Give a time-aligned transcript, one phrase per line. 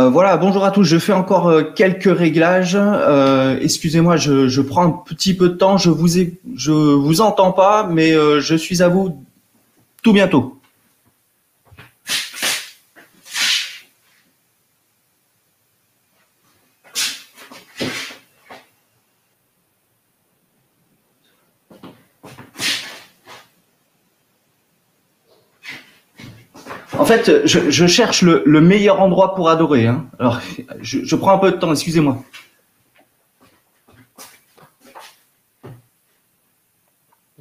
[0.00, 0.84] Euh, voilà, bonjour à tous.
[0.84, 2.76] Je fais encore euh, quelques réglages.
[2.78, 5.76] Euh, excusez-moi, je, prends un petit peu de temps.
[5.76, 6.08] Je vous
[6.56, 9.22] je vous entends pas, mais je suis à vous
[10.02, 10.59] tout bientôt.
[27.10, 29.86] Fait, je, cherche le, meilleur endroit pour adorer.
[29.86, 30.06] Hein.
[30.18, 30.40] Alors,
[30.80, 32.18] je, prends un peu de temps, excusez-moi.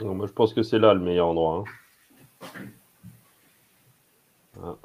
[0.01, 1.63] moi, je pense que c'est là le meilleur endroit.
[4.63, 4.75] Hein.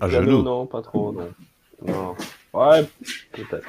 [0.00, 0.20] Ah.
[0.20, 2.14] non, pas trop, non.
[2.52, 2.84] Ouais,
[3.32, 3.66] peut-être.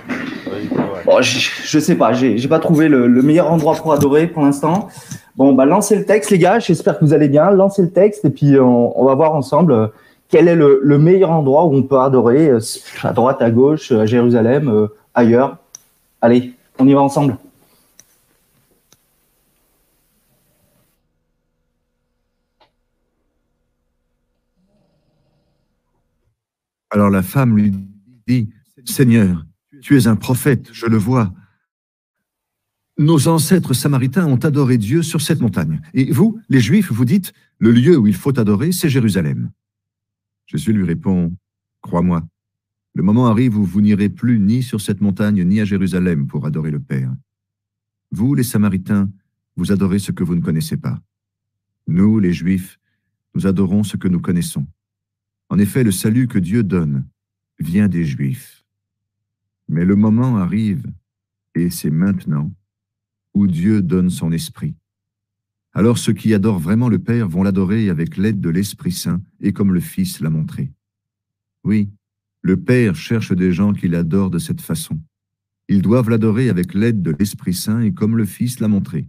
[1.22, 4.90] je, sais pas, j'ai pas trouvé le, meilleur endroit pour adorer pour l'instant.
[5.36, 6.60] Bon, bah lancez le texte, les gars.
[6.60, 7.50] J'espère que vous allez bien.
[7.50, 9.92] Lancez le texte et puis on va voir ensemble
[10.30, 12.60] quel est le, meilleur endroit où on peut adorer, euh,
[13.04, 15.58] à droite, à gauche, à Jérusalem, euh, ailleurs?
[16.22, 17.38] Allez, on y va ensemble.
[26.90, 27.74] Alors la femme lui
[28.28, 28.50] dit,
[28.86, 29.44] Seigneur,
[29.82, 31.34] tu es un prophète, je le vois.
[33.00, 35.82] Nos ancêtres samaritains ont adoré Dieu sur cette montagne.
[35.96, 39.50] Et vous, les Juifs, vous dites, le lieu où il faut adorer, c'est Jérusalem.
[40.46, 41.36] Jésus lui répond,
[41.82, 42.26] Crois-moi,
[42.96, 46.46] le moment arrive où vous n'irez plus ni sur cette montagne ni à Jérusalem pour
[46.46, 47.14] adorer le Père.
[48.12, 49.10] Vous, les Samaritains,
[49.56, 51.02] vous adorez ce que vous ne connaissez pas.
[51.88, 52.80] Nous, les Juifs,
[53.36, 54.66] nous adorons ce que nous connaissons.
[55.50, 57.08] En effet, le salut que Dieu donne
[57.60, 58.64] vient des Juifs.
[59.68, 60.86] Mais le moment arrive,
[61.56, 62.54] et c'est maintenant,
[63.34, 64.76] où Dieu donne son esprit.
[65.74, 69.54] Alors ceux qui adorent vraiment le Père vont l'adorer avec l'aide de l'Esprit Saint et
[69.54, 70.72] comme le Fils l'a montré.
[71.64, 71.90] Oui,
[72.42, 75.00] le Père cherche des gens qui l'adorent de cette façon.
[75.70, 79.08] Ils doivent l'adorer avec l'aide de l'Esprit Saint et comme le Fils l'a montré.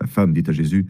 [0.00, 0.86] La femme dit à Jésus,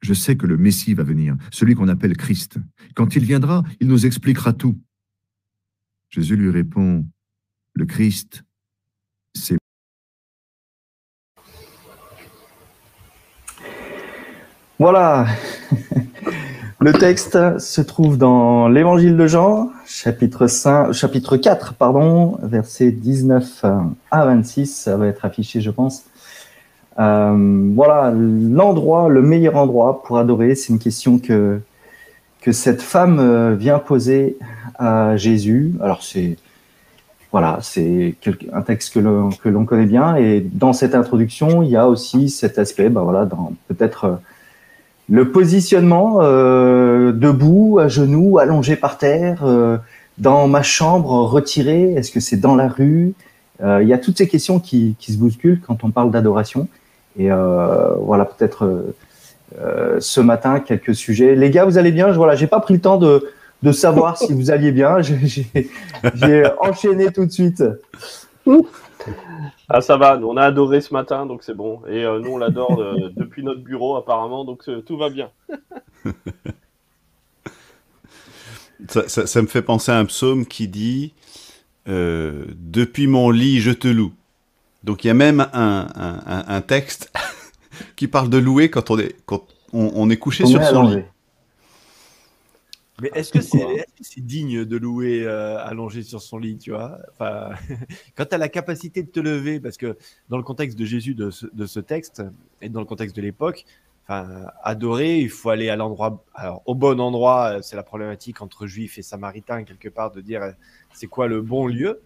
[0.00, 2.58] Je sais que le Messie va venir, celui qu'on appelle Christ.
[2.94, 4.80] Quand il viendra, il nous expliquera tout.
[6.08, 7.06] Jésus lui répond,
[7.74, 8.44] Le Christ,
[9.34, 9.58] c'est
[14.84, 15.24] Voilà.
[16.78, 23.64] Le texte se trouve dans l'Évangile de Jean, chapitre 5, chapitre 4, pardon, versets 19
[24.10, 24.66] à 26.
[24.66, 26.04] Ça va être affiché, je pense.
[26.98, 31.62] Euh, voilà, l'endroit, le meilleur endroit pour adorer, c'est une question que,
[32.42, 34.36] que cette femme euh, vient poser
[34.78, 35.72] à Jésus.
[35.80, 36.36] Alors, c'est
[37.32, 38.16] voilà, c'est
[38.52, 40.16] un texte que l'on connaît bien.
[40.16, 43.26] Et dans cette introduction, il y a aussi cet aspect, ben voilà,
[43.66, 44.20] peut-être
[45.08, 49.76] le positionnement euh, debout, à genoux, allongé par terre, euh,
[50.18, 53.14] dans ma chambre, retiré, est-ce que c'est dans la rue?
[53.62, 56.68] Euh, Il y a toutes ces questions qui, qui se bousculent quand on parle d'adoration.
[57.16, 58.86] Et voilà, peut-être
[60.00, 61.36] ce matin quelques sujets.
[61.36, 62.10] Les gars, vous allez bien?
[62.10, 63.30] Je voilà, j'ai pas pris le temps de,
[63.62, 64.96] de savoir si vous alliez bien.
[66.14, 67.62] J'ai enchaîné tout de suite.
[69.68, 71.80] Ah, ça va, on a adoré ce matin, donc c'est bon.
[71.88, 75.30] Et euh, nous, on l'adore euh, depuis notre bureau, apparemment, donc euh, tout va bien.
[78.88, 81.14] ça, me fait penser à un psaume qui dit
[81.86, 84.12] Depuis mon lit, je te loue.
[84.82, 87.10] Donc il y a même un, texte
[87.96, 91.02] qui parle de louer quand on est, quand on, est couché sur son lit.
[93.02, 96.98] Mais est-ce que c'est digne de louer euh, allongé sur son lit, tu vois?
[97.12, 97.50] Enfin,
[98.16, 99.96] Quand tu as la capacité de te lever, parce que
[100.28, 102.22] dans le contexte de Jésus de ce, texte,
[102.62, 103.64] et dans le contexte de l'époque,
[104.04, 108.68] enfin, adorer, il faut aller à l'endroit, alors au bon endroit, c'est la problématique entre
[108.68, 110.52] juifs et samaritains, quelque part, de dire euh,
[110.92, 112.00] c'est quoi le bon lieu.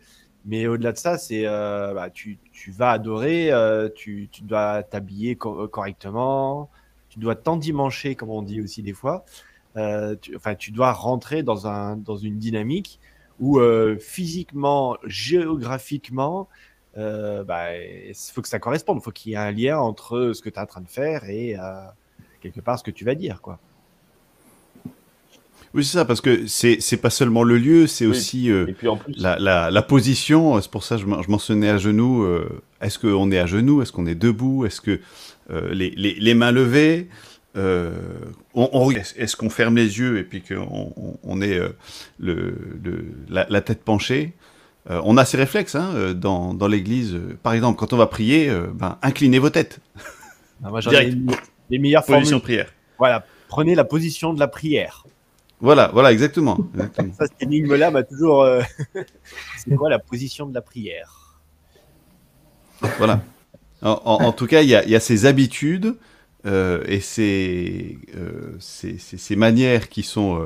[0.46, 3.50] Mais au-delà de ça, c'est euh, bah, tu, tu, vas adorer,
[3.94, 6.70] tu, tu, dois t'habiller correctement,
[7.11, 9.26] tu dois t'endimancher, comme on dit aussi des fois.
[9.78, 12.98] Euh, tu, enfin, tu dois rentrer dans, un, dans une dynamique
[13.40, 16.48] où euh, physiquement, géographiquement,
[16.96, 18.98] euh, bah, il faut que ça corresponde.
[19.00, 20.88] Il faut qu'il y ait un lien entre ce que tu es en train de
[20.88, 21.56] faire et
[22.42, 23.40] quelque part ce que tu vas dire.
[23.40, 23.58] Quoi.
[25.75, 28.10] Oui, c'est ça, parce que c'est c'est pas seulement le lieu, c'est Oui.
[28.12, 30.60] aussi euh, Et puis en plus, la, la, la position.
[30.62, 32.22] C'est pour ça que je, je mentionnais à genoux.
[32.25, 33.82] euh, est-ce qu'on est à genoux?
[33.82, 34.64] Est-ce qu'on est debout?
[34.64, 34.98] Est-ce que
[35.50, 37.08] euh, les, les, les mains levées?
[37.56, 37.93] Euh,
[38.55, 41.71] on, on- Est-ce qu'on ferme les yeux et puis qu'on on, on est euh,
[42.19, 44.35] le, le, la, la tête penchée
[44.91, 47.19] Euh, On a ces réflexes hein, dans, dans l'église.
[47.43, 49.81] Par exemple, quand on va prier, ben, inclinez vos têtes.
[50.65, 51.12] Ah, moi, Direct.
[51.12, 51.31] une-
[51.71, 52.43] les meilleures Position formules.
[52.43, 52.73] prière.
[52.99, 55.05] Voilà, prenez la position de la prière.
[55.61, 56.56] Voilà, voilà, exactement.
[56.75, 57.12] exactement.
[57.19, 58.47] Ça, cette énigme-là m'a toujours.
[59.59, 61.41] c'est quoi la position de la prière?
[62.99, 63.21] Voilà.
[63.83, 65.97] En, en- en tout cas, il y y a ces habitudes
[66.46, 70.40] euh, et ces, euh, ces, ces- ces manières qui sont,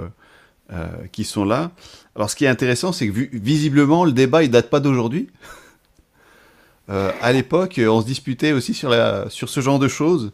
[0.72, 1.70] euh, qui sont là.
[2.16, 5.28] Alors, ce qui est intéressant, c'est que vu- visiblement, le débat, il date pas d'aujourd'hui.
[6.88, 10.32] À l'époque, on se disputait aussi sur, la, sur ce genre de choses.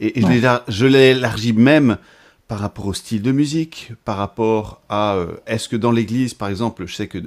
[0.00, 0.22] Et, et
[0.68, 1.98] je l'élargis même
[2.46, 6.86] par rapport au style de musique, par rapport à est-ce que dans l'église, par exemple,
[6.86, 7.18] je sais que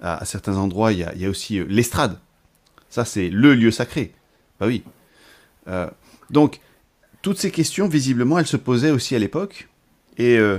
[0.00, 2.18] à, à certains endroits, il y a, il y a aussi l'estrade.
[2.88, 4.12] Ça, c'est le lieu sacré.
[4.60, 4.84] Bah oui.
[6.30, 6.60] Donc,
[7.22, 9.68] toutes ces questions, visiblement, elles se posaient aussi à l'époque.
[10.18, 10.58] Et euh,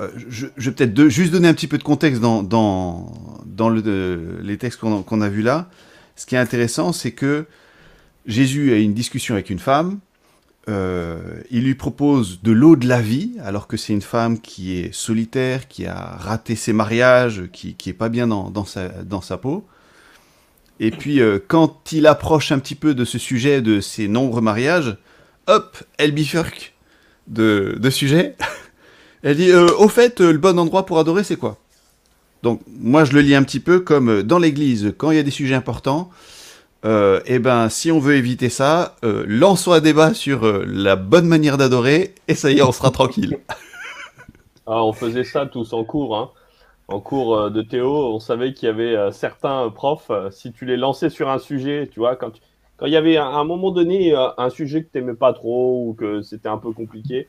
[0.00, 3.12] euh, je, vais peut-être juste donner un petit peu de contexte dans, dans,
[3.46, 5.70] de- les textes qu'on a, vus là.
[6.16, 7.46] Ce qui est intéressant, c'est que
[8.26, 9.98] Jésus a une discussion avec une femme.
[10.68, 14.78] Euh, il lui propose de l'eau de la vie, alors que c'est une femme qui
[14.78, 19.64] est solitaire, qui a raté ses mariages, qui, qui est pas bien dans, sa, peau.
[20.80, 24.42] Et puis, euh, quand il approche un petit peu de ce sujet de ses nombreux
[24.42, 24.96] mariages,
[25.46, 26.74] hop, elle bifurque
[27.28, 28.36] de, de sujet.
[29.22, 31.58] Elle dit, euh, au fait, euh, le bon endroit pour adorer, c'est quoi?
[32.42, 35.20] Donc, moi, je le lis un petit peu comme euh, dans l'église, quand il y
[35.20, 36.10] a des sujets importants,
[36.84, 42.14] eh ben, si on veut éviter ça, lançons un débat sur la bonne manière d'adorer,
[42.28, 43.38] et ça y est, on sera tranquille.
[44.66, 46.16] Ah, on faisait ça tous en cours.
[46.16, 46.32] Hein.
[46.88, 51.10] En cours de Théo, on savait qu'il y avait certains profs, si tu les lançais
[51.10, 52.42] sur un sujet, tu vois, quand, tu-
[52.76, 55.32] quand il y avait à un moment donné euh, un sujet que tu n'aimais pas
[55.32, 57.28] trop ou que c'était un peu compliqué,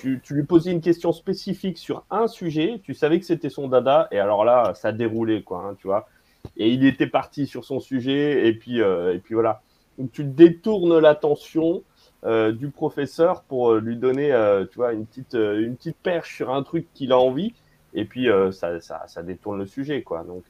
[0.00, 4.08] tu, lui posais une question spécifique sur un sujet, tu savais que c'était son dada,
[4.10, 6.08] et alors là, ça déroulait, quoi, hein, tu vois.
[6.56, 9.62] Et il était parti sur son sujet, et puis, euh, et puis voilà.
[9.96, 11.82] Donc tu détournes l'attention
[12.24, 14.34] euh, du professeur pour lui donner,
[14.72, 17.54] tu vois, une petite, une petite perche sur un truc qu'il a envie,
[17.94, 20.24] et puis ça, ça, ça détourne le sujet, quoi.
[20.24, 20.42] Donc,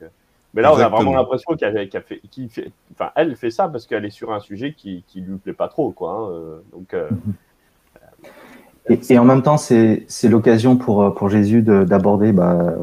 [0.59, 3.87] mais là, on a vraiment l'impression qu'elle fait, qu'il fait, enfin, elle fait ça parce
[3.87, 6.11] qu'elle est sur un sujet qui, qui lui plaît pas trop, quoi.
[6.13, 7.09] hein, euh, donc, euh,
[8.91, 12.75] Et, et en même temps, c'est l'occasion pour, euh, pour Jésus de- d'aborder bah,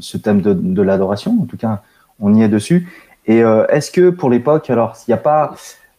[0.00, 1.38] ce thème de, de l'adoration.
[1.40, 1.82] En tout cas,
[2.18, 2.88] on y est dessus.
[3.26, 5.54] Et euh, est-ce que pour l'époque, alors, s'il n'y a pas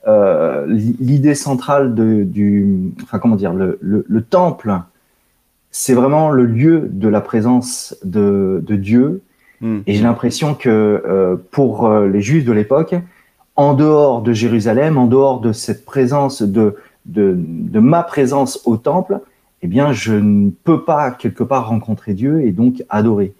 [0.07, 4.75] euh, l'i- l'idée centrale de, du, enfin comment dire, le, le, le temple,
[5.71, 9.21] c'est vraiment le lieu de la présence de, de Dieu.
[9.63, 9.79] Hmm.
[9.87, 12.95] Et j'ai l'impression que euh, pour euh, les Juifs de l'époque,
[13.55, 18.75] en dehors de Jérusalem, en dehors de cette présence, de, de, de ma présence au
[18.75, 19.21] temple,
[19.61, 23.33] eh bien, je ne peux pas quelque part rencontrer Dieu et donc adorer.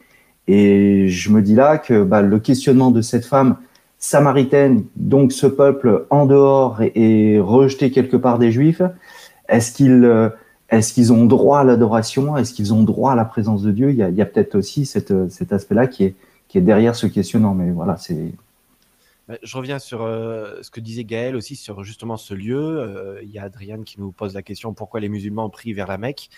[0.48, 3.58] Et je me dis là que bah, le questionnement de cette femme
[3.98, 8.82] samaritaine, donc ce peuple en dehors et, et rejeté quelque part des Juifs,
[9.50, 10.30] est-ce qu'ils euh,
[10.70, 12.38] est-ce qu'ils ont droit à l'adoration?
[12.38, 13.92] Est-ce qu'ils ont droit à la présence de Dieu?
[13.92, 16.16] Il y a, peut-être aussi cette, cet aspect-là qui est,
[16.48, 17.54] qui derrière ce questionnement.
[17.54, 18.34] Mais voilà, c'est
[19.30, 22.60] Euh, Je reviens sur euh, ce que disait Gaël aussi sur justement ce lieu.
[22.60, 25.88] Euh, Il y a Adriane qui nous pose la question pourquoi les musulmans prient vers
[25.88, 26.30] la Mecque?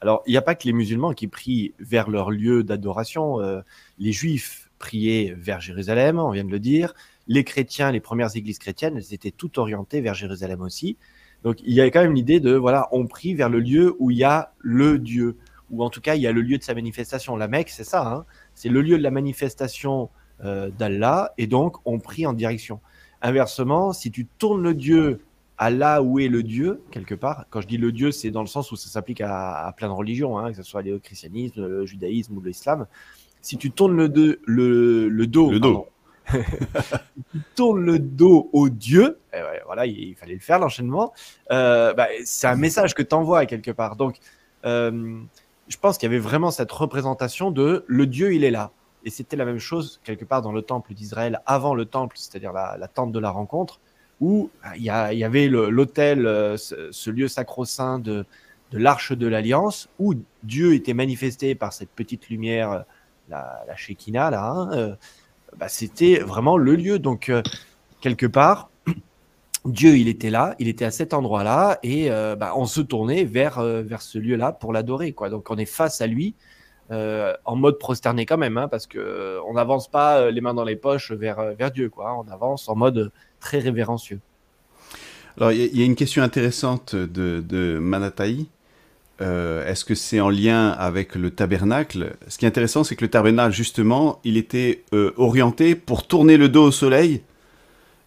[0.00, 3.40] Alors, il n'y a pas que les musulmans qui prient vers leur lieu d'adoration.
[3.40, 3.62] Euh,
[3.98, 6.94] les juifs priaient vers Jérusalem, on vient de le dire.
[7.26, 10.98] Les chrétiens, les premières églises chrétiennes, elles étaient toutes orientées vers Jérusalem aussi.
[11.44, 14.10] Donc, il y a quand même l'idée de, voilà, on prie vers le lieu où
[14.10, 15.36] il y a le Dieu,
[15.70, 17.36] ou en tout cas, il y a le lieu de sa manifestation.
[17.36, 18.24] La Mecque, c'est ça, hein
[18.54, 20.08] c'est le lieu de la manifestation
[20.44, 22.80] euh, d'Allah, et donc on prie en direction.
[23.22, 25.20] Inversement, si tu tournes le Dieu
[25.56, 28.40] à là où est le Dieu, quelque part, quand je dis le Dieu, c'est dans
[28.40, 30.98] le sens où ça s'applique à, à plein de religions, hein, que ce soit le
[30.98, 32.86] christianisme, le judaïsme ou l'islam.
[33.40, 35.72] Si tu tournes le, de- le, le dos, Le dos.
[35.72, 35.86] pardon,
[36.32, 41.12] tu tournes le dos au Dieu, ouais, voilà, il, fallait le faire l'enchaînement.
[41.50, 43.96] euh, bah, c'est un message que tu envoies quelque part.
[43.96, 44.16] Donc,
[44.64, 45.18] euh,
[45.68, 48.70] je pense qu'il y avait vraiment cette représentation de le Dieu, il est là.
[49.04, 52.52] Et c'était la même chose quelque part dans le temple d'Israël avant le temple, c'est-à-dire
[52.52, 53.80] la, la tente de la rencontre,
[54.20, 54.90] où bah, il y,
[55.24, 58.24] avait l'autel, euh, ce, lieu sacro-saint de,
[58.72, 62.84] l'arche de l'alliance, où Dieu était manifesté par cette petite lumière,
[63.28, 64.96] la, la Shekinah, là, hein,
[65.58, 66.98] bah, c'était vraiment le lieu.
[66.98, 67.42] Donc, euh,
[68.00, 68.70] quelque part,
[69.64, 73.24] Dieu, il était là, il était à cet endroit-là, et euh, bah, on se tournait
[73.24, 75.12] vers, euh, vers ce lieu-là pour l'adorer.
[75.12, 75.30] quoi.
[75.30, 76.34] Donc, on est face à lui,
[76.90, 80.76] en mode prosterné quand même, hein, parce que on n'avance pas les mains dans les
[80.76, 81.88] poches vers, vers Dieu.
[81.88, 82.14] quoi.
[82.14, 84.20] On avance en mode très révérencieux.
[85.38, 87.80] Alors, il y, a- une question intéressante de, de.
[89.20, 92.16] Euh, Est-ce que c'est en lien avec le tabernacle?
[92.28, 96.36] Ce qui est intéressant, c'est que le tabernacle, justement, il était euh, orienté pour tourner
[96.36, 97.22] le dos au soleil.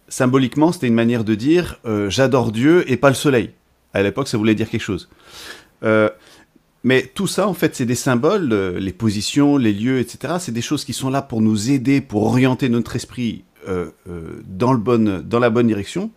[0.08, 3.50] Symboliquement, c'était une manière de dire euh, j'adore Dieu et pas le soleil.
[3.94, 5.08] À l'époque, ça voulait dire quelque chose.
[6.84, 8.48] Mais tout ça, en fait, c'est des symboles,
[8.78, 10.34] les positions, les lieux, etc.
[10.38, 15.22] C'est des choses qui sont là pour nous aider, pour orienter notre esprit dans, le
[15.22, 16.10] dans la bonne direction.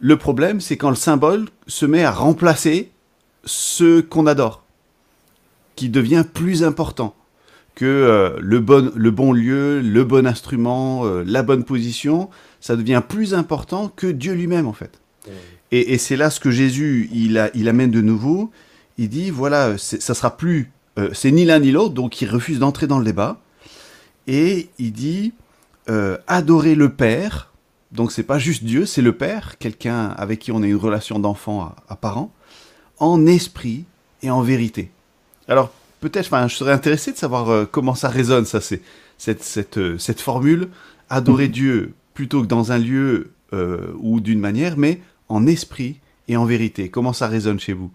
[0.00, 2.90] Le problème, c'est quand le symbole se met à remplacer
[3.44, 4.64] ce qu'on adore,
[5.76, 7.14] qui devient plus important
[7.74, 12.28] que euh, le, bon, le bon lieu, le bon instrument, euh, la bonne position,
[12.60, 15.00] ça devient plus important que Dieu lui-même, en fait.
[15.70, 18.50] Et, et c'est là ce que Jésus, il, a, il amène de nouveau.
[18.98, 22.58] Il dit, voilà, ça sera plus, euh, c'est ni l'un ni l'autre, donc il refuse
[22.58, 23.40] d'entrer dans le débat.
[24.26, 25.32] Et il dit,
[26.26, 27.50] adorer le Père,
[27.90, 31.18] donc c'est pas juste Dieu, c'est le Père, quelqu'un avec qui on a une relation
[31.18, 32.32] d'enfant à, à parent,
[33.02, 33.84] en esprit
[34.22, 34.90] et en vérité.
[35.48, 38.80] Alors peut-être, enfin, je serais intéressé de savoir euh, comment ça résonne, ça, c'est
[39.18, 40.68] cette, cette, euh, cette formule,
[41.10, 46.36] adorer Dieu plutôt que dans un lieu euh, ou d'une manière, mais en esprit et
[46.36, 46.90] en vérité.
[46.90, 47.90] Comment ça résonne chez vous?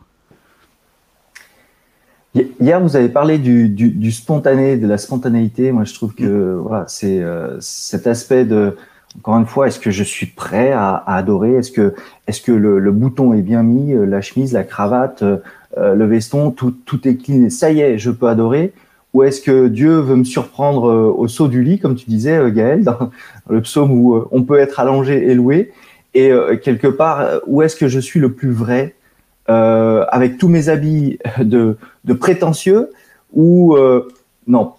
[2.36, 5.72] Hi- Hier, vous avez parlé du, du, du spontané, de la spontanéité.
[5.72, 7.24] Moi, je trouve que voilà, c'est
[7.62, 8.76] cet aspect de,
[9.16, 11.56] encore une fois, est-ce que je suis prêt à, adorer?
[11.56, 11.96] Est-ce que,
[12.28, 15.38] est-ce que le, bouton est bien mis, euh, la chemise, la cravate, euh,
[15.78, 17.50] euh, le veston, tout, tout est clean.
[17.50, 18.74] Ça y est, je peux adorer?
[19.14, 22.52] Ou est-ce que Dieu veut me surprendre au saut du lit, comme tu disais, euh,
[22.52, 23.12] Gaël, dans,
[23.50, 25.72] le psaume où on peut être allongé et loué?
[26.14, 26.32] Et
[26.64, 28.96] quelque part, où est-ce que je suis le plus vrai
[29.48, 32.90] avec tous mes habits de, de prétentieux
[33.34, 33.78] ou
[34.48, 34.74] non,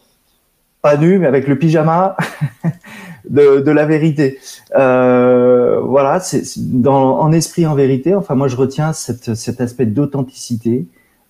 [0.83, 2.17] pas nu, mais avec le pyjama
[3.29, 4.39] de, de la vérité.
[4.77, 8.15] Euh, voilà, c'est dans en esprit, en vérité.
[8.15, 10.87] Enfin, moi, je retiens cette, cet aspect d'authenticité,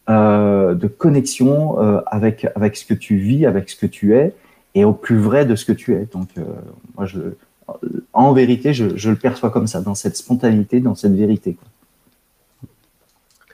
[0.08, 4.34] euh, de connexion euh, avec avec ce que tu vis, avec ce que tu es,
[4.74, 6.06] et au plus vrai de ce que tu es.
[6.12, 6.44] Donc, euh,
[6.96, 7.20] moi, je
[8.14, 11.54] en vérité, je, je le perçois comme ça, dans cette spontanéité, dans cette vérité.
[11.54, 11.68] Quoi.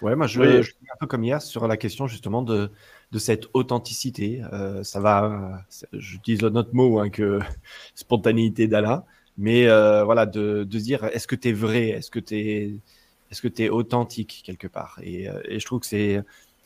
[0.03, 0.47] Ouais, moi je, Oui.
[0.59, 2.71] je suis un peu comme hier sur la question justement de,
[3.13, 4.43] de cette authenticité.
[4.53, 7.39] Euh, ça va, euh, j'utilise notre mot hein, que
[7.95, 9.05] spontanéité d'Allah,
[9.39, 12.75] mais euh, voilà, de, de dire est-ce que tu es vrai, est-ce que tu es,
[13.31, 14.99] est-ce que authentique quelque part?
[15.03, 16.23] Et, et je trouve que c'est,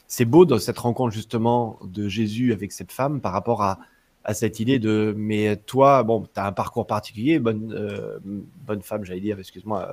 [0.06, 3.78] c'est beau dans cette rencontre justement de Jésus avec cette femme par rapport à,
[4.24, 8.20] à cette idée de mais toi, bon, tu as un parcours particulier, bonne,
[8.66, 9.88] bonne femme, j'allais dire, excuse-moi,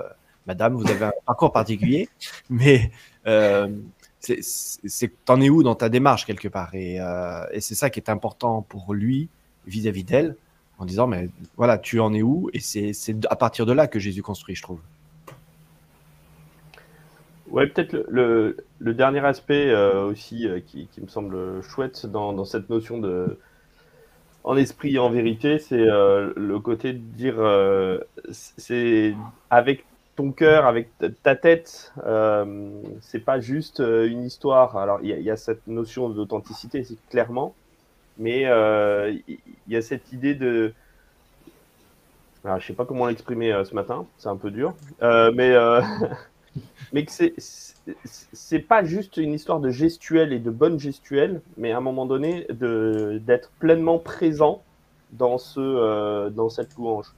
[0.46, 2.08] madame, vous avez un parcours particulier,
[2.50, 2.90] mais
[4.40, 6.74] c'est- t'en es où dans ta démarche quelque part?
[6.74, 9.28] Et, euh, et c'est ça qui est important pour lui
[9.66, 10.36] vis-à-vis d'elle
[10.78, 12.50] en disant mais voilà tu en es où?
[12.52, 12.92] Et c'est
[13.28, 14.80] à partir de là que Jésus construit je trouve.
[17.48, 22.98] Ouais, peut-être le, dernier aspect euh, aussi euh, qui, me semble chouette dans, cette notion
[22.98, 23.38] de
[24.42, 27.36] en esprit et en vérité, c'est le côté de dire
[28.30, 29.14] c'est
[29.50, 29.84] avec
[30.16, 30.90] ton cœur, avec
[31.22, 34.76] ta- tête, euh, c'est pas juste euh, une histoire.
[34.76, 37.54] Alors il y, a- cette notion d'authenticité, c'est clairement,
[38.18, 40.74] mais euh, il y a cette idée de
[42.44, 45.54] alors, je sais pas comment l'exprimer ce matin, c'est un peu dur, mais
[46.92, 51.72] mais que c'est c'est- pas juste une histoire de gestuelle et de bonne gestuelle, mais
[51.72, 54.62] à un moment donné de d'être pleinement présent
[55.10, 57.14] dans ce dans cette louange.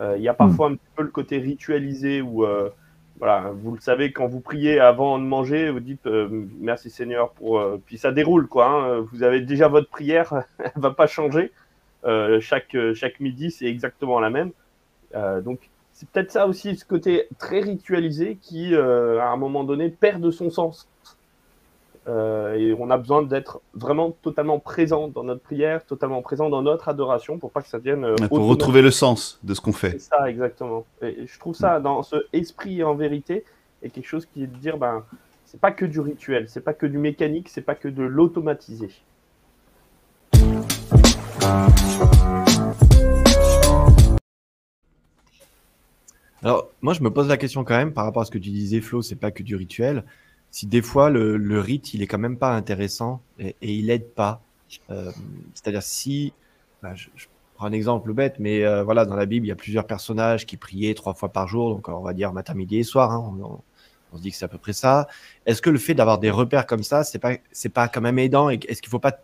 [0.00, 2.70] Euh, Il y a parfois un petit peu le côté ritualisé où euh,
[3.18, 6.28] voilà, vous le savez quand vous priez avant de manger, vous dites euh,
[6.58, 8.66] merci Seigneur pour puis ça déroule quoi.
[8.66, 9.06] hein.
[9.12, 11.52] vous avez déjà votre prière, elle va pas changer.
[12.40, 14.52] Chaque chaque midi c'est exactement la même.
[15.44, 15.60] Donc
[16.00, 20.22] c'est peut-être ça aussi, ce côté très ritualisé qui, euh, à un moment donné, perd
[20.22, 20.88] de son sens.
[22.08, 26.62] Euh, et on a besoin d'être vraiment totalement présent dans notre prière, totalement présent dans
[26.62, 28.04] notre adoration pour pas que ça devienne.
[28.04, 29.98] euh, Pour retrouver le sens de ce qu'on C'est fait.
[29.98, 30.86] ça, exactement.
[31.02, 33.44] Et je trouve ça, dans ce esprit en vérité,
[33.82, 35.04] est quelque chose qui est de dire, ben,
[35.44, 38.88] c'est pas que du rituel, c'est pas que du mécanique, c'est pas que de l'automatisé.
[46.42, 48.50] alors moi je me pose la question quand même par rapport à ce que tu
[48.50, 50.04] disais Flo c'est pas que du rituel
[50.50, 54.42] si des fois le, rite, il est quand même pas intéressant et, il aide pas.
[54.90, 55.10] Euh,
[55.54, 56.32] C'est-à-dire si,
[56.82, 57.08] bah, je,
[57.54, 60.46] prends un exemple bête, mais euh, voilà, dans la Bible, il y a plusieurs personnages
[60.46, 63.12] qui priaient trois fois par jour, donc on va dire matin, midi et soir.
[63.12, 63.36] Hein,
[64.12, 65.06] on, se dit que c'est à peu près ça.
[65.46, 68.18] Est-ce que le fait d'avoir des repères comme ça, c'est pas, c'est pas quand même
[68.18, 69.20] aidant et est-ce qu'il faut pas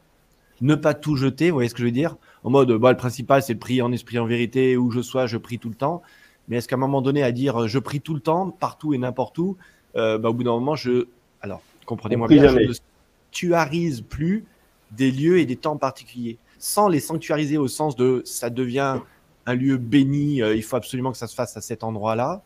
[0.60, 2.16] ne pas tout jeter, vous voyez ce que je veux dire?
[2.44, 5.26] En mode, bah, le principal, c'est de prier en esprit, en vérité, où je sois,
[5.26, 6.02] je prie tout le temps.
[6.48, 8.94] Mais est-ce qu'à un moment donné, à dire euh, je prie tout le temps, partout
[8.94, 9.56] et n'importe où,
[9.94, 11.06] bah, au bout d'un moment, je.
[11.42, 12.64] Alors, comprenez-moi bien, jamais.
[12.64, 14.44] je ne sanctuarise plus
[14.92, 16.38] des lieux et des temps particuliers.
[16.58, 19.00] Sans les sanctuariser au sens de ça devient
[19.46, 22.42] un lieu béni, euh, il faut absolument que ça se fasse à cet endroit-là.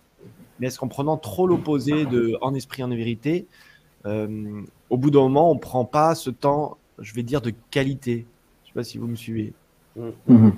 [0.58, 3.46] Mais est-ce qu'en prenant trop l'opposé de en esprit, en vérité,
[4.04, 7.52] euh, au bout d'un moment, on ne prend pas ce temps, je vais dire, de
[7.70, 8.26] qualité?
[8.64, 9.54] Je ne sais pas si vous me suivez.
[9.96, 10.52] Mhm.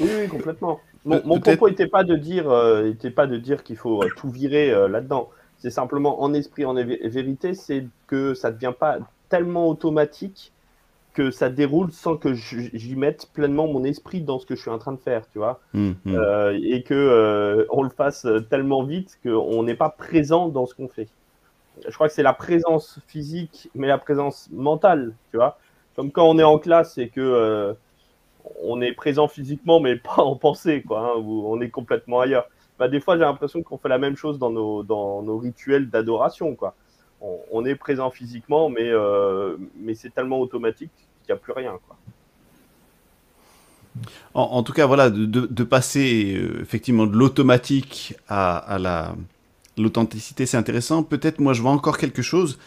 [0.00, 0.80] Oui, oui, complètement.
[1.04, 4.28] Mon, propos n'était pas de dire, euh, était pas de dire qu'il faut euh, tout
[4.30, 5.30] virer euh, là-dedans.
[5.60, 8.98] C'est simplement en esprit, en vé- vérité, c'est que ça ne devient pas
[9.28, 10.52] tellement automatique
[11.12, 14.70] que ça déroule sans que j'y mette pleinement mon esprit dans ce que je suis
[14.70, 15.60] en train de faire, tu vois.
[15.74, 16.14] Hum, hum.
[16.14, 20.74] Euh, et que euh, on le fasse tellement vite qu'on n'est pas présent dans ce
[20.74, 21.08] qu'on fait.
[21.86, 25.58] Je crois que c'est la présence physique, mais la présence mentale, tu vois.
[25.96, 27.74] Comme quand on est en classe et que euh,
[28.62, 32.48] on est présent physiquement, mais pas en pensée, quoi, hein, où on est complètement ailleurs.
[32.80, 35.90] Bah, des fois, j'ai l'impression qu'on fait la même chose dans nos, dans nos rituels
[35.90, 36.74] d'adoration, quoi.
[37.52, 41.78] On, est présent physiquement, mais, euh, mais c'est tellement automatique qu'il n'y a plus rien,
[41.86, 41.98] quoi.
[44.32, 49.14] En, en tout cas, voilà, de, de- passer euh, effectivement de l'automatique à, la
[49.76, 51.02] l'authenticité, c'est intéressant.
[51.02, 52.58] Peut-être, moi, je vois encore quelque chose,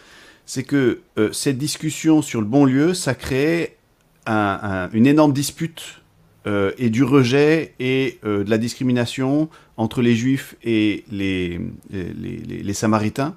[0.46, 3.76] c'est que euh, cette discussion sur le bon lieu, ça crée
[4.26, 6.03] un- un- une énorme dispute
[6.46, 9.48] euh, et du rejet et euh, de la discrimination
[9.78, 11.58] entre les Juifs et les,
[11.90, 13.34] les, Samaritains.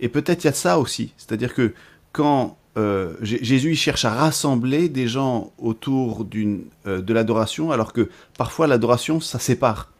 [0.00, 1.74] Et peut-être il y a de ça aussi, c'est-à-dire que
[2.12, 9.20] quand euh, Jésus cherche à rassembler des gens autour de l'adoration, alors que parfois l'adoration
[9.20, 9.92] ça sépare.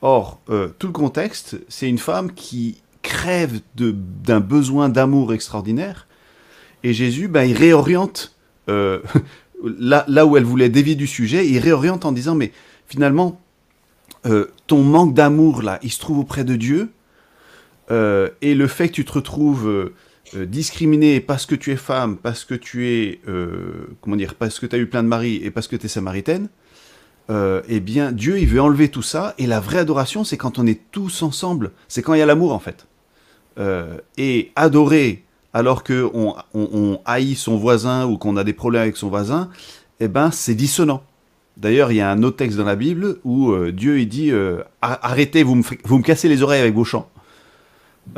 [0.00, 0.40] Or,
[0.78, 6.06] tout le contexte, c'est une femme qui crève d'un besoin d'amour extraordinaire,
[6.84, 8.34] et Jésus, ben, il réoriente
[9.64, 12.52] là, là où elle voulait dévier du sujet, il réoriente en disant mais
[12.86, 13.40] finalement
[14.26, 16.90] euh, ton manque d'amour là, il se trouve auprès de Dieu,
[17.90, 19.94] euh, et le fait que tu te retrouves euh,
[20.34, 23.20] euh, discriminé parce que tu es femme, parce que tu es,
[24.00, 25.88] comment dire, parce que tu as eu plein de maris et parce que tu es
[25.88, 26.48] samaritaine,
[27.28, 29.34] eh bien, Dieu, il veut enlever tout ça.
[29.38, 31.72] Et la vraie adoration, c'est quand on est tous ensemble.
[31.88, 32.86] C'est quand il y a l'amour, en fait.
[34.16, 35.24] Et adorer
[35.56, 39.48] alors qu'on on, haït son voisin ou qu'on a des problèmes avec son voisin,
[40.00, 41.02] eh ben, c'est dissonant.
[41.56, 44.30] D'ailleurs, il y a un autre texte dans la Bible où euh, Dieu il dit
[44.32, 47.08] euh, Arrêtez, vous me, cassez les oreilles avec vos chants.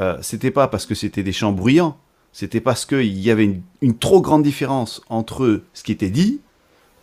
[0.01, 1.97] Euh, c'était pas parce que c'était des chants bruyants,
[2.33, 6.41] c'était parce qu'il y avait une, trop grande différence entre ce qui était dit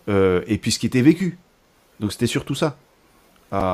[0.10, 1.38] et puis ce qui était vécu.
[2.02, 2.76] Donc c'était surtout ça.
[3.54, 3.72] Ah.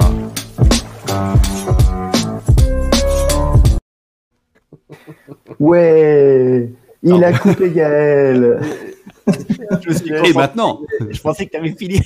[5.62, 8.60] Ouais, il a coupé Gaël.
[9.28, 12.02] Je me suis Et maintenant Je pensais que tu avais fini.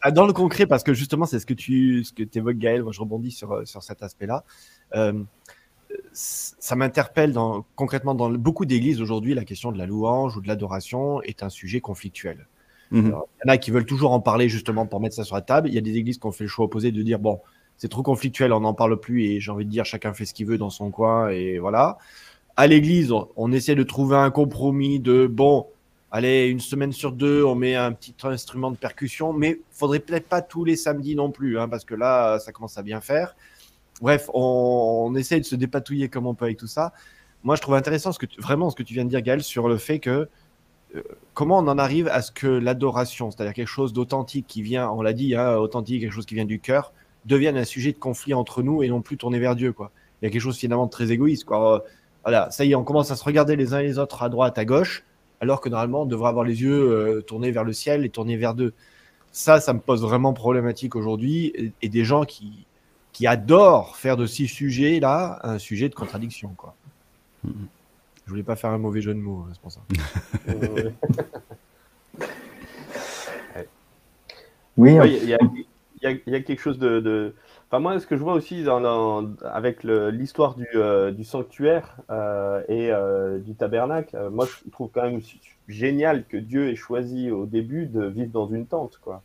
[0.00, 2.82] Ah, Dans le concret, parce que justement, c'est ce que tu ce que évoques, Gaël.
[2.82, 4.42] Moi, je rebondis sur, euh, sur cet aspect-là.
[4.96, 5.22] Euh,
[6.12, 9.34] ça m'interpelle dans, concrètement dans beaucoup d'églises aujourd'hui.
[9.34, 12.48] La question de la louange ou de l'adoration est un sujet conflictuel.
[12.90, 13.06] Mhm.
[13.06, 15.36] Alors, Il y en a qui veulent toujours en parler justement pour mettre ça sur
[15.36, 15.68] la table.
[15.68, 17.40] Il y a des églises qui ont fait le choix opposé de dire bon,
[17.82, 20.32] c'est trop conflictuel, on n'en parle plus et j'ai envie de dire chacun fait ce
[20.32, 21.98] qu'il veut dans son coin et voilà.
[22.56, 25.66] À l'église, on, essaie de trouver un compromis de bon,
[26.12, 30.28] allez, une semaine sur deux, on met un petit instrument de percussion, mais faudrait peut-être
[30.28, 33.34] pas tous les samedis non plus, hein, parce que là, ça commence à bien faire.
[34.00, 36.92] Bref, on, on essaie de se dépatouiller comme on peut avec tout ça.
[37.42, 39.66] Moi, je trouve intéressant ce que vraiment ce que tu viens de dire, Gaël, sur
[39.66, 40.28] le fait que
[40.94, 41.02] euh,
[41.34, 45.02] comment on en arrive à ce que l'adoration, c'est-à-dire quelque chose d'authentique qui vient, on
[45.02, 46.92] l'a dit, hein, authentique, quelque chose qui vient du cœur,
[47.24, 49.72] devienne un sujet de conflit entre nous et non plus tourné vers Dieu.
[49.72, 49.90] Quoi.
[50.20, 51.44] Il y a quelque chose finalement de très égoïste.
[51.44, 51.76] Quoi.
[51.76, 51.80] Euh,
[52.24, 54.28] Voilà, ça y est, on commence à se regarder les uns et les autres à
[54.28, 55.04] droite, à gauche,
[55.40, 58.36] alors que normalement on devrait avoir les yeux euh, tournés vers le ciel et tournés
[58.36, 58.72] vers Dieu.
[59.32, 62.66] Ça, ça me pose vraiment problématique aujourd'hui et, et des gens qui,
[63.12, 66.50] qui adorent faire de ces sujets-là un sujet de contradiction.
[66.56, 66.74] Quoi.
[67.44, 67.66] Mhm.
[68.24, 69.80] Je voulais pas faire un mauvais jeu de mots, hein, c'est pour ça.
[74.76, 75.64] Oui, Ouais, Il y, a- il
[76.02, 77.34] y y a quelque chose de,
[77.72, 82.92] Enfin, moi, ce que je vois aussi dans, avec l'histoire du, euh, sanctuaire euh, et
[82.92, 85.22] euh, du tabernacle, moi, je trouve quand même
[85.68, 89.22] génial que Dieu ait choisi au début de vivre dans une tente, quoi.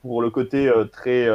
[0.00, 1.28] Pour le côté très,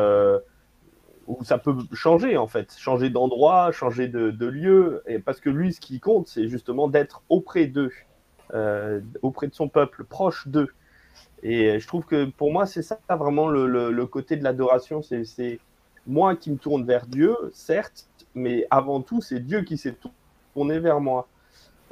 [1.27, 5.51] où ça peut changer en fait, changer d'endroit, changer de, de, lieu, et parce que
[5.51, 7.91] lui, ce qui compte, c'est justement d'être auprès d'eux,
[9.21, 10.69] auprès de son peuple, proche d'eux.
[11.43, 15.60] Et je trouve que pour moi, c'est ça vraiment le, le, côté de l'adoration, c'est
[16.06, 19.95] moi qui me tourne vers Dieu, certes, mais avant tout, c'est Dieu qui s'est
[20.54, 21.28] tourné vers moi.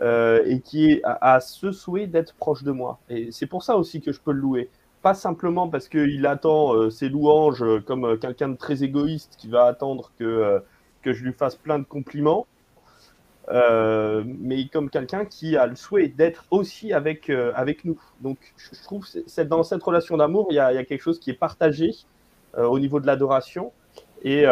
[0.01, 2.99] Euh, et qui a, a ce souhait d'être proche de moi.
[3.09, 4.69] Et c'est pour ça aussi que je peux le louer
[5.05, 9.35] pas simplement parce qu'il attend euh, ses louanges euh, comme euh, quelqu'un de très égoïste
[9.37, 10.63] qui va attendre que,
[11.03, 12.47] que je lui fasse plein de compliments,
[13.49, 17.99] mais comme quelqu'un qui a le souhait d'être aussi avec, avec nous.
[18.21, 21.29] Donc je trouve que dans cette relation d'amour, il y, y, a quelque chose qui
[21.29, 21.91] est partagé
[22.57, 23.71] au niveau de l'adoration.
[24.23, 24.45] Et,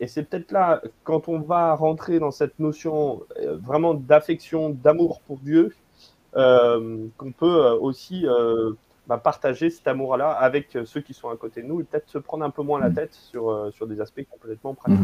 [0.00, 3.22] et c'est peut-être là, quand on va rentrer dans cette notion
[3.62, 5.74] vraiment d'affection, d'amour pour Dieu,
[6.34, 8.26] qu'on peut aussi
[9.10, 12.08] bah, partager cet amour-là avec euh, ceux qui sont à côté de nous et peut-être
[12.08, 12.94] se prendre un peu moins la mm.
[12.94, 15.00] tête sur, euh, sur des aspects complètement pratiques.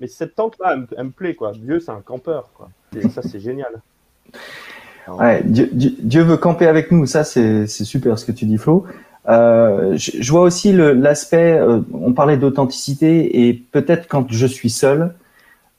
[0.00, 1.52] Mais cette tente-là, elle, me plaît, quoi.
[1.52, 2.70] Dieu, c'est un campeur, quoi.
[2.96, 3.80] Et ça, c'est génial.
[5.08, 8.86] Ouais, Dieu, veut camper avec nous, ça, c'est super ce que tu dis, Flo.
[9.28, 15.14] Euh, je, vois aussi l'aspect, euh, on parlait d'authenticité, et peut-être quand je suis seul,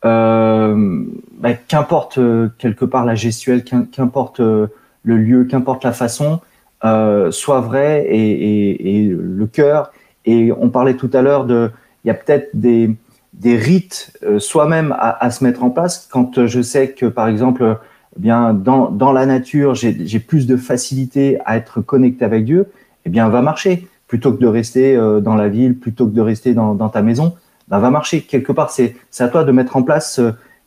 [0.05, 1.03] euh,
[1.39, 2.19] bah, qu'importe
[2.57, 6.39] quelque part la gestuelle, qu'importe le lieu, qu'importe la façon,
[6.83, 9.91] soit vrai et, et le cœur.
[10.25, 11.71] Et on parlait tout à l'heure de,
[12.03, 12.95] il y a peut-être des,
[13.33, 16.07] des rites euh, soi-même à, se mettre en place.
[16.11, 17.79] Quand je sais que, par exemple,
[18.17, 22.67] eh bien dans, dans la nature, j'ai plus de facilité à être connecté avec Dieu,
[23.05, 23.87] eh bien, va marcher.
[24.07, 27.35] Plutôt que de rester euh, dans la ville, plutôt que de rester dans, ta maison,
[27.69, 28.21] ben, va marcher.
[28.21, 30.19] Quelque part, c'est à toi de mettre en place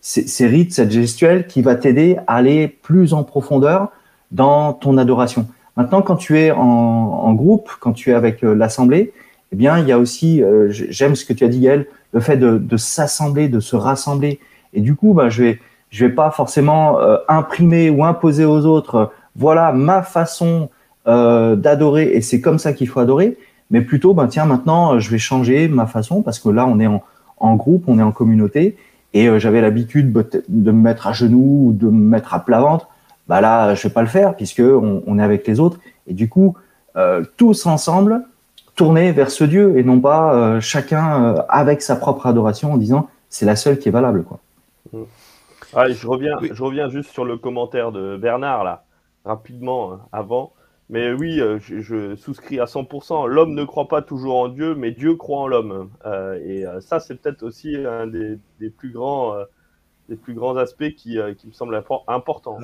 [0.05, 3.91] ces, rites, cette gestuelle qui va t'aider à aller plus en profondeur
[4.33, 5.47] dans ton adoration.
[5.77, 9.13] Maintenant, quand tu es en, groupe, quand tu es avec euh, l'assemblée,
[9.55, 12.21] eh bien, il y a aussi, euh, j'aime ce que tu as dit, Gaël, le
[12.21, 14.41] fait de, s'assembler, de se rassembler.
[14.73, 18.67] Et du coup, bah, je vais, je vais pas forcément euh, imprimer ou imposer aux
[18.67, 20.69] autres, voilà ma façon
[21.07, 23.37] d'adorer et c'est comme ça qu'il faut adorer.
[23.71, 26.87] Mais plutôt, ben tiens, maintenant, je vais changer ma façon parce que là, on est
[26.87, 28.77] en, groupe, on est en communauté.
[29.13, 30.13] Et j'avais l'habitude
[30.49, 32.89] de me mettre à genoux ou de me mettre à plat ventre
[33.29, 35.79] bah là, je vais pas le faire puisque on, est avec les autres.
[36.07, 36.57] Et du coup,
[36.97, 38.23] euh, tous ensemble,
[38.75, 42.77] tourner vers ce Dieu et non pas euh, chacun euh, avec sa propre adoration en
[42.77, 44.41] disant c'est la seule qui est valable, quoi.
[44.93, 45.03] Mmh.
[45.77, 48.85] Ah, je reviens, je reviens juste sur le commentaire de Bernard là,
[49.25, 50.53] rapidement hein, avant.
[50.91, 53.27] Mais oui, euh, je, je, souscris à 100%.
[53.27, 55.91] L'homme ne croit pas toujours en Dieu, mais Dieu croit en l'homme.
[56.05, 59.35] Euh, et euh, ça, c'est peut-être aussi un des, des plus grands,
[60.09, 62.59] des plus grands aspects qui, qui me semble important.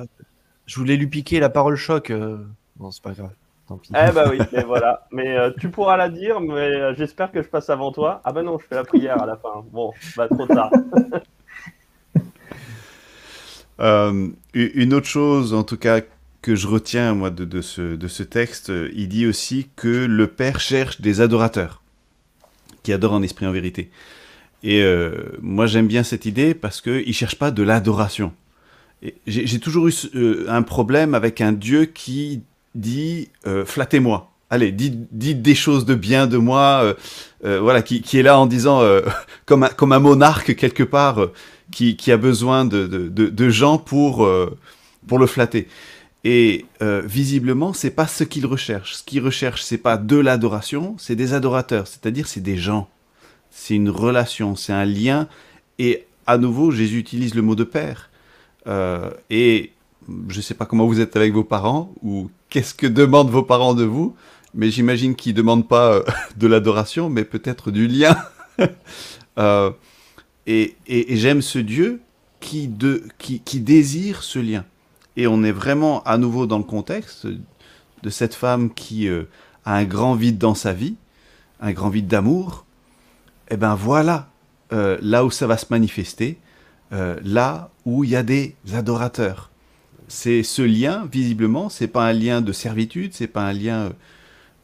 [0.65, 2.11] Je voulais lui piquer la parole choc.
[2.11, 2.37] Euh...
[2.75, 3.31] Bon, c'est pas grave.
[3.71, 3.89] Tant pis.
[3.91, 5.07] Eh bah oui, mais voilà.
[5.11, 8.19] Mais euh, tu pourras la dire, mais euh, j'espère que je passe avant toi.
[8.25, 9.63] Ah bah non, je fais la prière à la fin.
[9.71, 10.71] Bon, bah trop tard.
[13.79, 16.01] Euh, une autre chose, en tout cas,
[16.43, 20.27] que je retiens moi de, de, ce, de ce texte, il dit aussi que le
[20.27, 21.81] Père cherche des adorateurs
[22.83, 23.89] qui adorent en esprit en vérité.
[24.61, 28.33] Et euh, moi j'aime bien cette idée parce qu'il ne cherche pas de l'adoration.
[29.25, 32.43] J'ai toujours eu euh, un problème avec un Dieu qui
[32.75, 34.29] dit euh, flattez-moi.
[34.49, 36.93] Allez, dites, des choses de bien de moi, euh,
[37.45, 38.81] euh voilà, qui, qui, est là en disant
[39.45, 41.27] comme un, comme un monarque quelque part
[41.71, 44.29] qui, qui a besoin de, de, de, de gens pour
[45.07, 45.67] pour le flatter.
[46.23, 48.95] Et visiblement, c'est pas ce qu'il recherche.
[48.95, 52.89] Ce qu'il recherche, c'est pas de l'adoration, c'est des adorateurs, c'est-à-dire c'est des gens.
[53.51, 55.27] C'est une relation, c'est un lien.
[55.79, 58.09] Et à nouveau, Jésus utilise le mot de père.
[59.29, 59.71] Et
[60.27, 63.43] je ne sais pas comment vous êtes avec vos parents ou qu'est-ce que demandent vos
[63.43, 64.15] parents de vous,
[64.53, 66.03] mais j'imagine qu'ils ne demandent pas euh,
[66.37, 68.15] de l'adoration, mais peut-être du lien.
[69.39, 69.71] euh,
[70.45, 72.01] et, j'aime ce Dieu
[72.39, 74.65] qui, de, qui, désire ce lien.
[75.15, 77.27] Et on est vraiment à nouveau dans le contexte
[78.03, 79.23] de cette femme qui euh,
[79.65, 80.95] a un grand vide dans sa vie,
[81.59, 82.65] un grand vide d'amour.
[83.49, 84.29] Et eh ben voilà,
[84.71, 86.39] là où ça va se manifester,
[86.89, 89.50] là où il y a des adorateurs.
[90.11, 93.93] C'est ce lien, visiblement, c'est pas un lien de servitude, c'est pas un lien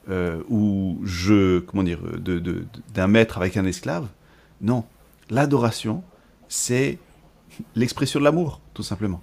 [0.09, 4.09] euh, où je, comment dire, d'un de, de, maître avec un esclave.
[4.59, 4.83] Non,
[5.29, 6.03] l'adoration,
[6.49, 6.99] c'est
[7.75, 9.21] l'expression de l'amour, tout simplement.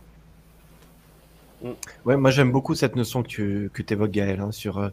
[2.06, 4.88] Ouais, moi j'aime beaucoup cette notion que tu que évoques, Gaël, hein, sur euh,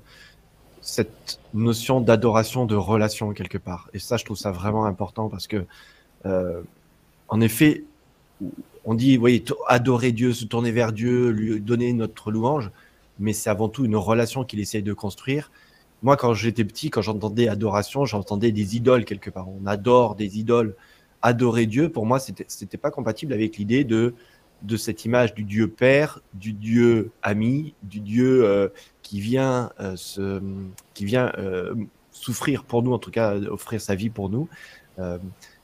[0.82, 3.90] cette notion d'adoration, de relation quelque part.
[3.94, 5.66] Et ça, je trouve ça vraiment important parce que,
[6.26, 6.62] euh,
[7.30, 7.86] en effet,
[8.86, 12.72] on dit, oui, adorer Dieu, se tourner vers Dieu, lui donner notre louange,
[13.20, 15.52] mais c'est avant tout une relation qu'il essaye de construire.
[16.02, 19.48] moi, quand j'étais petit, quand j'entendais adoration, j'entendais des idoles quelque part.
[19.50, 20.76] On adore des idoles.
[21.22, 24.16] Adorer Dieu, pour moi, c'était c'était pas compatible avec l'idée de
[24.62, 28.70] de cette image du Dieu Père, du Dieu ami, du Dieu euh,
[29.02, 30.42] qui vient euh, se,
[30.94, 31.74] qui vient euh,
[32.12, 34.48] souffrir pour nous, en tout cas offrir sa vie pour nous.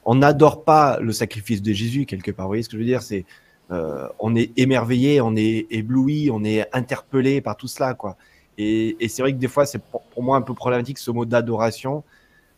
[0.10, 2.46] On n'adore pas le sacrifice de Jésus quelque part.
[2.46, 3.02] Vous voyez ce que je veux dire?
[3.02, 3.26] C'est
[3.72, 8.16] euh, on est émerveillé, on est ébloui, on est interpellé par tout cela, quoi.
[8.58, 12.06] Et, c'est vrai que des fois, c'est pour, moi un peu problématique ce mot d'adoration.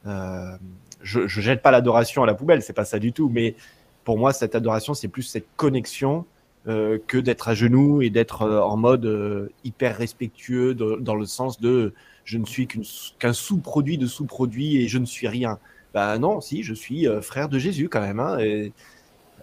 [0.05, 0.55] Euh,
[1.01, 3.29] je, je jette pas l'adoration à la poubelle, c'est pas ça du tout.
[3.29, 3.55] Mais
[4.03, 6.25] pour moi, cette adoration, c'est plus cette connexion
[6.67, 11.95] euh, que d'être à genoux et d'être en mode hyper respectueux dans le sens de
[12.25, 15.57] je ne suis qu'un sous-produit de sous-produit et je ne suis rien.
[15.93, 18.19] Ben non, si, je suis euh, frère de Jésus quand même.
[18.19, 18.71] hein, et,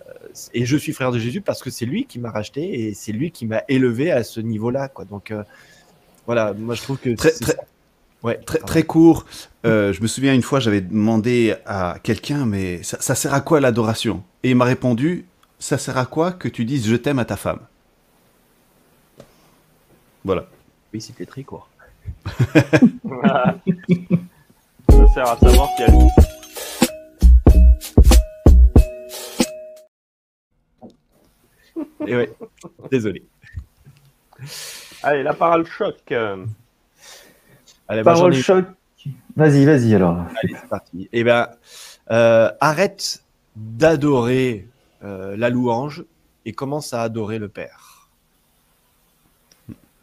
[0.08, 0.12] euh,
[0.54, 3.12] et je suis frère de Jésus parce que c'est lui qui m'a racheté et c'est
[3.12, 4.88] lui qui m'a élevé à ce niveau-là.
[4.88, 5.04] quoi.
[5.04, 5.42] Donc euh,
[6.26, 7.56] voilà, moi je trouve que Très, c'est- très,
[8.22, 9.26] ouais, très, très court.
[9.64, 13.40] Euh, je me souviens une fois, j'avais demandé à quelqu'un, mais ça, ça sert à
[13.40, 14.22] quoi l'adoration?
[14.44, 15.24] Et il m'a répondu,
[15.58, 17.58] ça sert à quoi que tu dises je t'aime à ta femme
[20.24, 20.46] Voilà.
[20.94, 21.68] Oui, c'était très court.
[24.88, 25.88] ça sert à savoir qu'il y
[32.06, 32.32] Et ouais,
[32.90, 33.22] désolé.
[35.02, 36.12] Allez, la parole choc.
[37.88, 38.64] Allez, Parole ai- choc.
[39.36, 40.18] Vas-y, vas-y alors.
[40.42, 41.08] Allez, c'est parti.
[41.12, 41.48] Eh ben,
[42.10, 43.22] euh, arrête
[43.54, 44.66] d'adorer
[45.04, 46.04] euh, la louange
[46.44, 48.08] et commence à adorer le Père.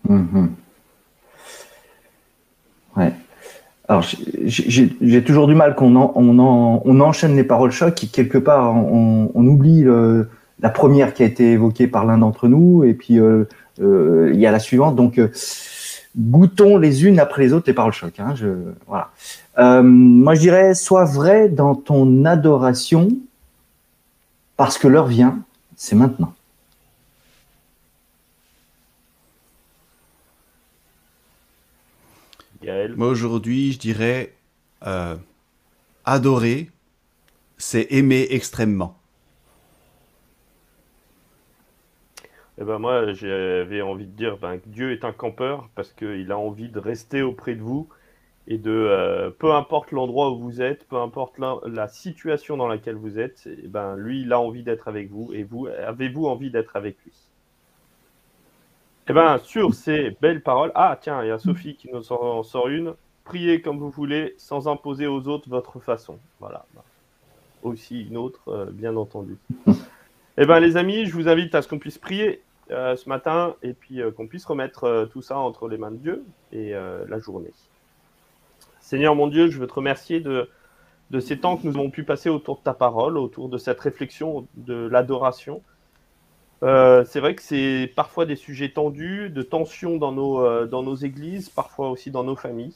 [0.08, 0.54] Mhm.
[2.96, 3.13] Ouais.
[3.88, 7.72] Alors, j'ai- j'ai j'ai toujours du mal qu'on en- on en- on enchaîne les paroles
[7.72, 10.30] choc et quelque part on, on oublie le-
[10.63, 13.43] la première qui a été évoquée par l'un d'entre nous et puis euh,
[13.82, 14.95] euh, il y a la suivante.
[14.95, 15.30] Donc, euh,
[16.17, 18.17] goûtons les unes après les autres les paroles choc.
[18.19, 18.47] Hein, je,
[18.88, 19.12] voilà.
[19.60, 23.10] Euh, moi, je dirais, sois vrai dans ton adoration
[24.56, 25.43] parce que l'heure vient,
[25.76, 26.34] c'est maintenant.
[32.63, 32.93] Gaël.
[32.95, 34.34] Moi aujourd'hui, je dirais
[34.88, 35.17] euh,
[36.06, 36.69] adorer,
[37.58, 38.95] c'est aimer extrêmement.
[42.60, 46.32] Eh ben moi, j'avais envie de dire ben, que Dieu est un campeur parce qu'il
[46.32, 47.89] a envie de rester auprès de vous
[48.48, 52.96] et de, euh, peu importe l'endroit où vous êtes, peu importe la, situation dans laquelle
[52.96, 56.52] vous êtes, eh ben, lui, il a envie d'être avec vous et vous, avez-vous envie
[56.52, 57.13] d'être avec lui?
[59.10, 62.44] Eh ben, sur ces belles paroles, ah tiens, il y a Sophie qui nous en
[62.44, 62.94] sort une.
[63.26, 66.20] Priez comme vous voulez, sans imposer aux autres votre façon.
[66.39, 66.66] Voilà.
[67.63, 69.38] Aussi une autre, euh, bien entendu.
[70.36, 72.41] Eh ben les amis, je vous invite à ce qu'on puisse prier
[72.72, 75.91] euh, ce matin et puis euh, qu'on puisse remettre euh, tout ça entre les mains
[75.91, 77.52] de Dieu et la journée.
[78.80, 80.50] Seigneur mon Dieu, je veux te remercier de,
[81.12, 83.80] de ces temps que nous avons pu passer autour de ta parole, autour de cette
[83.80, 85.62] réflexion de l'adoration.
[86.62, 91.50] C'est vrai que c'est parfois des sujets tendus, de tensions dans nos, dans nos églises,
[91.50, 92.76] parfois aussi dans nos familles.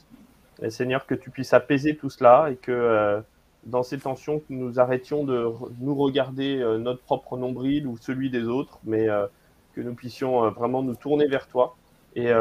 [0.60, 3.22] Et Seigneur, que tu puisses apaiser tout cela et que
[3.64, 8.30] dans ces tensions, que nous arrêtions de nous regarder euh, notre propre nombril ou celui
[8.30, 9.26] des autres, mais euh,
[9.74, 11.76] que nous puissions euh, vraiment nous tourner vers toi
[12.16, 12.32] et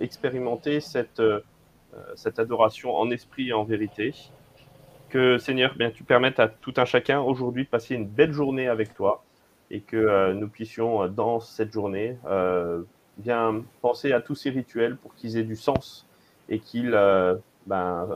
[0.00, 1.20] expérimenter cette,
[2.14, 4.14] cette adoration en esprit et en vérité.
[5.10, 8.66] Que Seigneur, bien, tu permettes à tout un chacun aujourd'hui de passer une belle journée
[8.66, 9.24] avec toi
[9.70, 12.16] et que nous puissions, dans cette journée,
[13.18, 16.06] bien penser à tous ces rituels pour qu'ils aient du sens
[16.48, 16.98] et qu'ils
[17.66, 18.08] ben,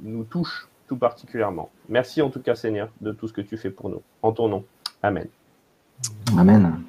[0.00, 1.70] nous touchent tout particulièrement.
[1.88, 4.02] Merci en tout cas, Seigneur, de tout ce que tu fais pour nous.
[4.22, 4.64] En ton nom.
[5.02, 5.28] Amen.
[6.36, 6.82] Amen.